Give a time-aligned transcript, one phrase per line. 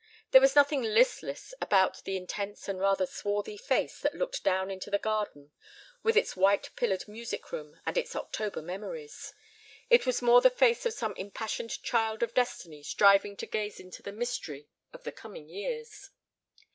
[0.31, 4.89] There was nothing listless about the intense and rather swarthy face that looked down into
[4.89, 5.51] the garden
[6.01, 9.31] with its white pillared music room and its October memories.
[9.91, 14.01] It was more the face of some impassioned child of destiny striving to gaze into
[14.01, 16.09] the mystery of the coming years.